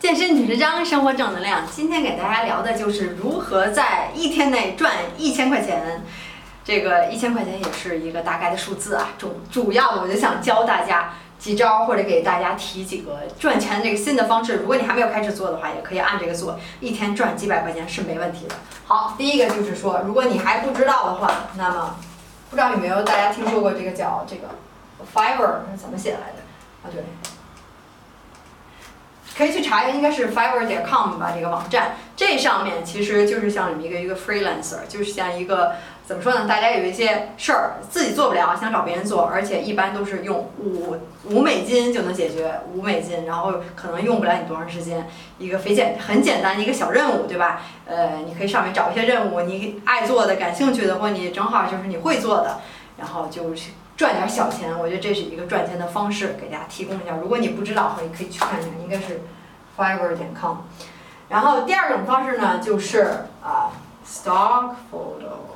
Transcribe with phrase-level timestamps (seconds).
[0.00, 1.66] 健身女神张，生活正能量。
[1.70, 6.02] 今天给大家聊的就是如何在一天内赚一千块钱。
[6.64, 9.10] 这个一千块钱也是一个大概的数字啊。
[9.18, 14.56] 主主要的，我就想教大家几招，或者给大家提几个赚钱这个新的方式。
[14.56, 18.54] 如果你还没有开始做的话，也可以按这个做，一天赚几百块钱是没问题的。
[18.86, 21.96] 好，第一个就是说，如果你还不知道的话，那么
[22.48, 24.48] 不知道有没有大家听说过这个叫这个
[25.14, 26.40] Fiverr 是怎么写来的？
[26.84, 27.04] 啊，对。
[29.40, 31.96] 可以去查一下，应该是 Fiverr.com 吧，这个网站。
[32.14, 36.46] 这上面其实就是像一个一个 freelancer，就是像一个怎么说呢？
[36.46, 45.08] 大家有一些事儿自己做不了，想找别人做，而且一般都是用五五美金就能解决，五美金，然后可能用不了你多长时间，
[45.38, 47.62] 一个非简很简单的一个小任务，对吧？
[47.86, 52.60] 呃，你可以上面找一些任务，你爱做的、感兴趣的，或你正好就是你会做的，
[52.96, 53.70] 然后就是。
[53.96, 57.16] 赚点小钱，我觉得这是一个赚钱的方式，给大家提供一下。
[57.20, 59.20] 如果你不知道的话，你可以去看一下，应该是
[59.76, 60.56] Fiverr 点 com。
[61.28, 63.68] 然后第二种方式呢，就是啊
[64.06, 65.49] ，Stock Photo。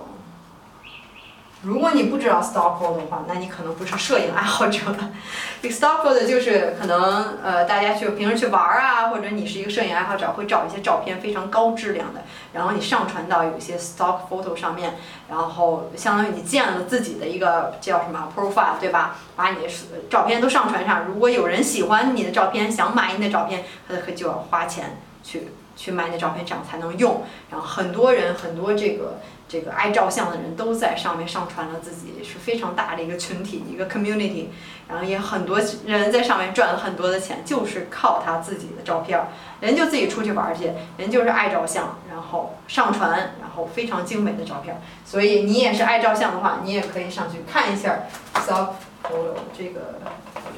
[1.64, 4.78] 如果你不知道 stock photo 的话，那你可能不是摄影爱好者。
[5.62, 12.20] 这个 stock photo 就是可能呃大家去平时去玩儿啊，或者你是一个摄影爱好者，会找一些照片非常高质量的，
[12.52, 14.96] 然后你上传到有些 stock photo 上面，
[15.30, 19.16] 然后相当于你建了自己的一个叫什么 profile 对吧？
[19.34, 19.68] 把你的
[20.10, 27.22] 照片都上传上，如果有人喜欢你的照片，想买你的照片，他可就要花钱去去买你的照片，这样才能用。
[27.50, 29.18] 然后很多人很多这个。
[29.46, 34.46] 这个爱照相的人都在上面上传了自己，是非常大的一个群体，一个 community，
[34.88, 39.20] 然后也很多人在上面赚了很多的钱，就是靠他自己的照片，
[39.60, 44.80] 人就自己出去玩去，人就是爱照相，然后上传，然后非常精美的照片。
[45.04, 47.98] 所以你也是爱照相的话，你也可以上去看一下
[48.36, 48.70] self
[49.04, 50.00] photo 这个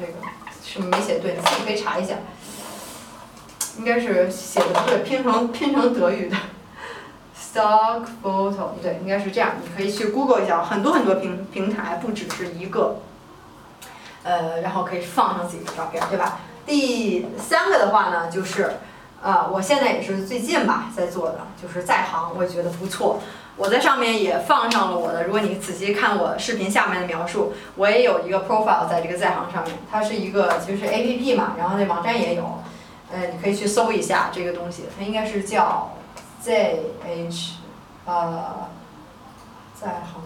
[0.00, 0.12] 这个
[0.64, 2.14] 是没写对，你自己可以查一下，
[3.78, 6.36] 应该是写的不对，拼成拼成德语的。
[7.38, 9.52] Stock photo，对，应该是这样。
[9.62, 12.96] 你可以去 Google 一下，很多很多平平台，不只是一个。
[14.22, 16.40] 呃，然后可以放上自己的照片，对吧？
[16.66, 18.72] 第三个的话呢，就是，
[19.22, 23.20] 呃，我现在也是最近吧在做的，就是在行，我觉得不错。
[23.56, 32.62] 我在上面也放上了我的，如果你仔细看我视频下面的描述，我也有一个 profile 在这个在行上面，它是一个就是 APP 嘛，然后那网站也有，
[33.12, 35.92] 呃，你可以去搜一下这个东西，它应该是叫。
[36.38, 37.54] Z H，
[38.04, 38.68] 呃，
[39.74, 40.22] 在行，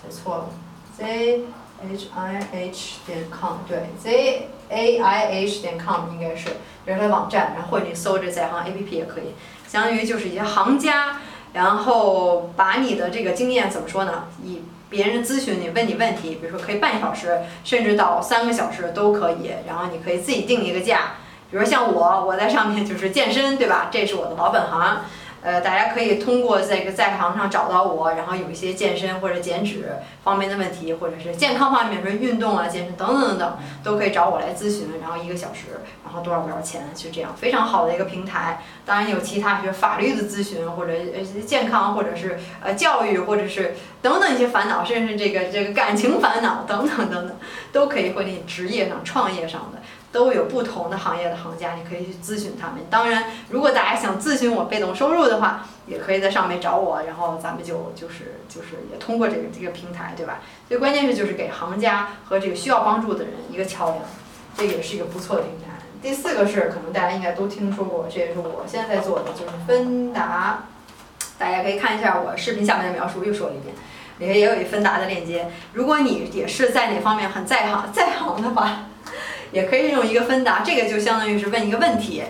[0.00, 0.48] 写错了
[0.96, 1.42] ，Z
[1.82, 6.56] H I H 点 com，对，Z A I H 点 com 应该是，
[6.86, 9.34] 这是它网站，然后或者你搜这在行 A P P 也可以，
[9.68, 11.18] 相当于就是一些行家，
[11.52, 14.24] 然后把你的这个经验怎么说呢？
[14.42, 21.12] 以别人咨询你问你问题，比如说可以半小时，甚至到三个小时都可以，然后你可以自己定一个价。
[21.50, 23.88] 比如像我，我在上面就是健身，对吧？
[23.90, 25.02] 这是我的老本行。
[25.42, 29.92] 呃，大家可以通过这个在行上找到我，然后有一些健身或者减脂
[30.22, 34.88] 方面的问题，或者是健康方面，比如运动啊、健身等等等等，都可以找我来咨询。
[35.00, 38.62] 然后一个小时，然后多少多少钱，就这样，非常好的一个平台。
[38.84, 47.36] 当然有其他，比如法律的咨询，或者呃健康，或者是呃教育，或者是等等一些烦恼，甚至这个这个感情烦恼等等等等，
[47.72, 49.80] 都可以或者你职业上、创业上的。
[50.12, 52.78] 都有不同的行业的行家，你可以去咨询他们。
[52.90, 60.40] 当然，如果大家想咨询我被动收入的话，也可以在上面找我，然后咱们就就是就是也通过这个这个平台，对吧？
[60.68, 63.98] 最关键是就是给行家和这个需要帮助的人一个桥梁，
[64.56, 65.66] 这也是一个不错的平台。
[66.02, 70.64] 第四个是可能大家应该都听说过，这也是我现在在做的，就是芬达。
[71.38, 73.74] 大家可以看一下我视频下面的描述，又说了一遍，
[74.18, 75.48] 里面也有一芬达的链接。
[75.72, 78.86] 如果你也是在哪方面很在行在行的话。
[79.52, 82.22] 也可以用一个分答，这个就相当于是问一个问题，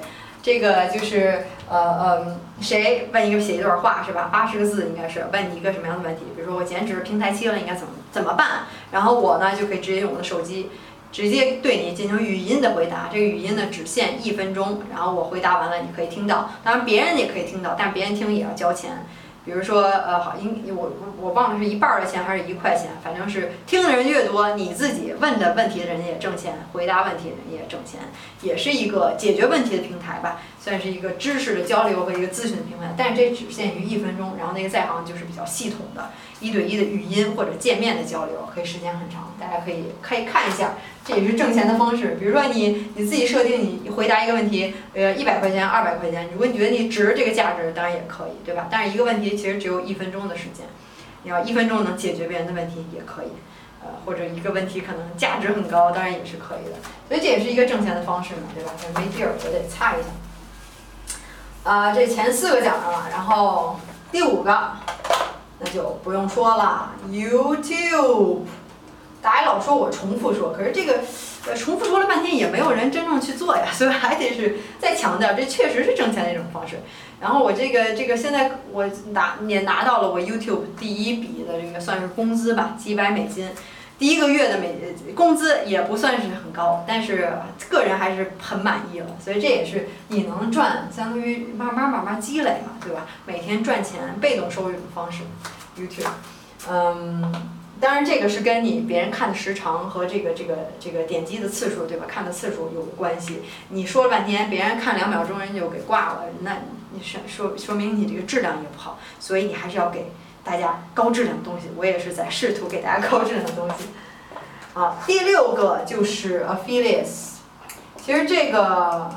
[0.42, 4.30] 这个就是呃呃，谁问一个写一段话是吧？
[4.32, 6.22] 八十个字应该是问你一个什么样的问题？
[6.34, 8.66] 比如说我减脂平台期了应该怎么怎么办？
[8.92, 10.70] 然后我呢就可以直接用我的手机，
[11.12, 13.10] 直接对你进行语音的回答。
[13.12, 19.06] 这个语音呢只限一分钟，然后我回答完了你可以听到，当然别人也可以听到，但别人听也要交钱。
[19.50, 27.98] 比如说，呃，好，应我我忘了是一半的钱还是一块钱，反正是听的人越多，你自己问的问题的人也挣钱，回答问题的人也挣钱，
[28.42, 32.94] 也是一个解决问题的平台吧，算是一个知识的交流和一个咨询的平台。
[32.96, 40.74] 但是这只限于一分钟，然后那个在行就是比较系统的，一对一的语音或者见面的交流，可以时间很长，大家可以可以看一下。
[41.04, 48.68] 这也是挣钱的方式，比如说你你自己设定，你回答一个问题，呃，一百块钱、二百块钱，如果你觉得你值这个价值，当然也可以，对吧？
[48.70, 50.66] 但是一个问题其实只有一分钟的时间，
[51.22, 53.28] 你要一分钟能解决别人的问题也可以。
[53.82, 56.76] 呃，或者一个问题可能价值很高，当然也是可以的。
[57.08, 58.72] 所以这也是一个挣钱的方式嘛，对吧？
[58.94, 60.08] 没地儿，我得擦一下。
[61.64, 63.80] 啊，这前四个讲上了，然后
[64.12, 64.72] 第五个，
[65.60, 68.38] 那就不用说了，YouTube。
[69.22, 71.00] 大家老说我重复说，可是这个，
[71.46, 76.76] 呃，重复说了半天也没有人真正去做呀， 所以还得是再强调，这确实是挣钱的一种方式。
[77.20, 83.50] 然后我这个这个现在我拿也拿到了我 YouTube 第一笔的这个算是工资吧，几百美金。
[84.00, 84.76] 第一个月的美
[85.14, 87.30] 工资也不算是很高，但是
[87.68, 89.06] 个人还是很满意了。
[89.22, 93.06] 所以这也是你能赚，相当于慢慢慢慢积累嘛，对吧？
[93.26, 95.24] 每天赚钱，被动收入的方式
[95.78, 96.08] ，YouTube，
[96.70, 97.32] 嗯。
[97.78, 102.04] 当然，这个是跟你别人看的时长和这个这个这个点击的次数，对吧？
[102.06, 103.42] 看的次数有关系。
[103.68, 106.58] 你说了半天，别人看两秒钟人就给挂了，那
[106.92, 108.98] 你说说说明你这个质量也不好。
[109.18, 110.12] 所以你还是要给
[110.44, 111.70] 大家高质量的东西。
[111.76, 113.88] 我也是在试图给大家高质量的东西。
[114.74, 117.38] 好， 第六个就是 affiliates。
[117.96, 119.10] 其实这个。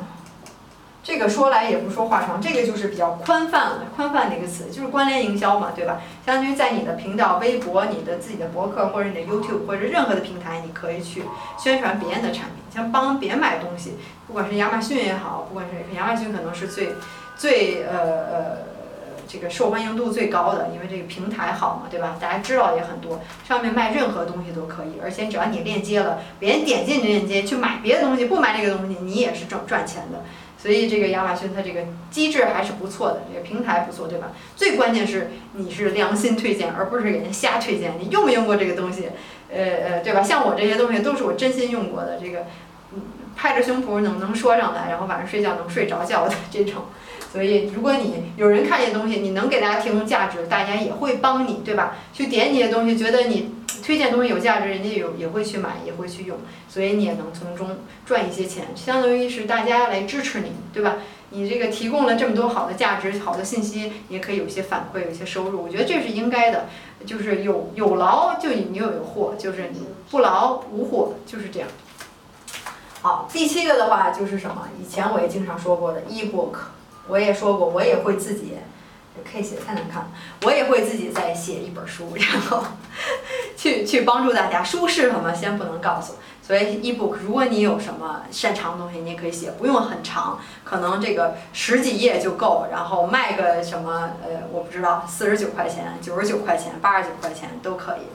[1.06, 6.00] 这个说来也不说话长，这个就是比较宽泛了，宽泛的一个词，就是关联营销嘛，对吧？
[6.26, 11.24] 相当于在你的频道、微博、你的自己的博客或者你的 YouTube 或者任何的平台，你可以去
[11.60, 13.98] 宣传别人的产品，像帮别人买东西，
[14.28, 16.94] 不管是亚马逊也好，不管是亚马逊可能是最
[17.36, 18.58] 最呃呃
[19.34, 22.16] 这个受欢迎度最高的，因为这个平台好嘛，对吧？
[22.22, 30.24] 大家知道也很多，上面卖任何东西都可以，而且只要你链接了，别人点进你链接去买别的东西，不买这个东西，你也是赚赚钱的。
[30.56, 31.82] 所以这个亚马逊它这个
[32.12, 34.34] 机制还是不错的，这个平台不错，对吧？
[34.56, 37.94] 最关键是你是良心推荐，而不是给人瞎推荐。
[38.00, 39.10] 你用没用过这个东西？
[39.50, 40.22] 呃呃，对吧？
[40.22, 42.46] 像我这些东西都是我真心用过的，这个
[43.36, 46.84] 拍着胸脯能能说上来，然后晚上睡觉能睡着觉的这种。
[47.32, 51.96] 所以如果你有人看见东西，你能给大家提供价值，大家也会帮你，对吧？
[52.14, 53.56] 去点你的东西，觉得你。
[53.84, 56.38] 推荐东西有价值，人家有也会去买，也会去用，
[56.70, 60.98] 所以你也能从中赚一些钱，相当于是大家来支持你，对吧？
[61.32, 66.68] 你这个提供了这么多好的价值、好的信息，也可以有一些反馈，有一些收入，我觉得这是应该的，
[67.06, 71.68] 就是有有劳就你又有获，就是你不劳无获，就是这样。
[73.04, 74.66] 好，第七个的话就是什么？
[74.82, 76.56] 以前我也经常说过的，ebook，
[77.10, 78.54] 我也说过，我也会自己。
[79.26, 80.08] K 写太难看了，
[80.44, 82.64] 我也会自己再写一本书，然后
[83.58, 84.64] 去去帮助大家。
[84.64, 86.14] 书是什么，先不能告诉。
[86.42, 92.68] 所以 ebook，如果你有什么擅长的东西，你也可以写，不用很长，可能这个十几页就够。
[92.72, 98.08] 然后卖个什么，呃，我不知道，四十九块钱、九十九块钱、八十九块钱都可以。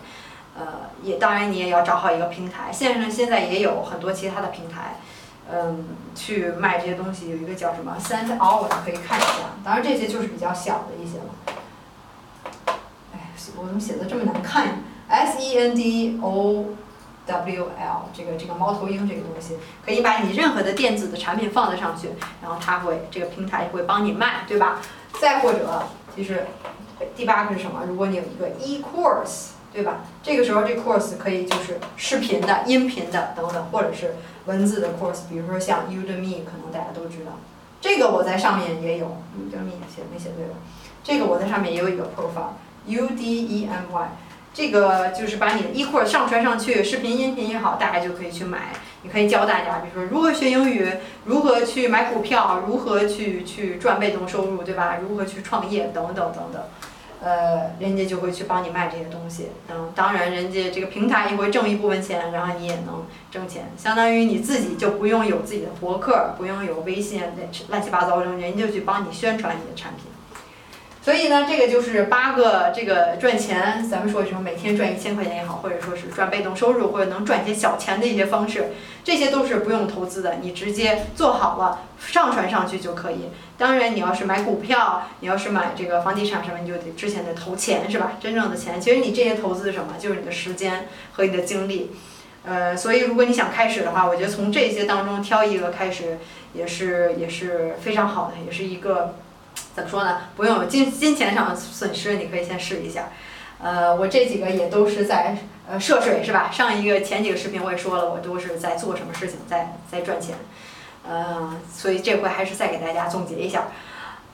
[0.59, 4.97] 呃，也当然你也要找好一个平台，线上现在也有很多其他的平台。
[5.51, 9.29] 嗯，去卖这些东西有一个叫什么 Send Out，可以看一下。
[9.65, 12.77] 当然这些就是比较小的一些了。
[13.15, 14.73] 哎，我怎么写的这么难看呀
[15.09, 16.67] ？S E N D O
[17.25, 22.11] W L，这个这个猫头鹰这个东西，可以把你任何的电子的产品放在上去，
[22.43, 24.81] 然后它会这个平台会帮你卖，对吧？
[25.19, 25.85] 再或者，
[26.15, 26.47] 其实
[27.17, 27.85] 第八个是什么？
[27.89, 30.01] 如果你有一个 E Course，对吧？
[30.23, 34.15] 这个时候这 Course 可以就是视频的、音频的等等，或者是。
[34.47, 37.33] 文字的 course，比如说像 Udemy，可能大家都知道，
[37.83, 39.05] 这个我在上面也有
[39.37, 40.55] ，Udemy 写没写对吧？
[41.05, 44.09] 这个我在上面也有一个 profile，U D E M Y，
[44.55, 48.73] 这个就是把你的 e course 上传上去，视频、音频也好，大家就可以去买。
[49.03, 50.95] 你可以教大家，比如说如何学英语，
[51.27, 54.97] 如何去买股票，如何去去赚被动收入，对吧？
[55.07, 56.63] 如何去创业，等等等等。
[57.21, 70.05] 呃，人家就会去帮你卖这些东西，嗯，当然，人家这个平台也会挣一部分钱，然后你也能挣钱，相当于你自己就不用有自己的博客，不用有微信那乱七八糟的，人家就去帮你宣传你的产品。
[71.01, 83.31] 所以呢，这个就是八个这个赚钱，咱们说什么每天赚一千块钱也好，或者说是赚被动收入，或者能赚一些小钱的一些方式，这些都是不用投资的，你直接做好了上传上去就可以。
[83.57, 88.13] 当然，你要是买股票，你要是买这个房地产什么，你就得之前得投钱是吧？
[88.21, 89.95] 真正的钱，其实你这些投资什么？
[89.99, 91.93] 就是你的时间和你的精力。
[92.45, 96.19] 呃，所以如果你想开始的话，我觉得从这些当中挑一个开始，
[96.55, 99.17] 也是也是非常好的，也是一个
[99.79, 100.23] 怎么说呢？
[100.37, 103.11] 不用金金钱上的损失，你可以先试一下。
[103.63, 105.37] 呃，我这几个也都是在
[105.71, 106.51] 呃涉水是吧？
[106.51, 110.35] 上一个前几个视频我也说了，我都是在做什么事情，在在赚钱。
[111.09, 113.69] 呃，所以这回还是再给大家总结一下，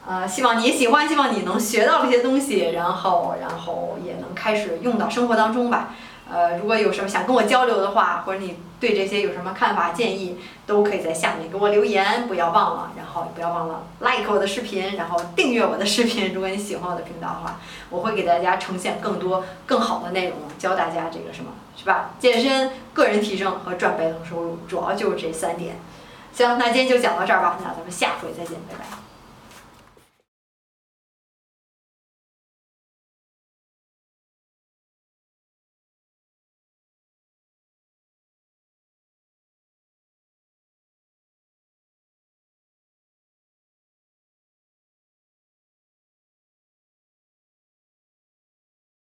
[0.06, 5.90] 呃，希望你喜欢，希望你能学到这些东西，然后，然后也能开始用到生活当中吧。
[6.30, 16.32] 呃，如果有什么想跟我交流的话，或者你对这些有什么看法建议，都可以在下面给我留言，不要忘了，然后也不要忘了 like 我的视频，然后订阅我的视频。
[16.32, 22.10] 如果你喜欢我的频道的话，我会给大家呈现更多更好的内容，教大家这个什么，是吧？
[22.18, 25.76] 健身、个人提升和赚被动收入，主要就是这三点。
[26.32, 29.03] 行，那今天就讲到这儿吧，那咱们下回再见，拜拜。